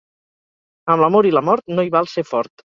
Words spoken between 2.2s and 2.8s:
fort.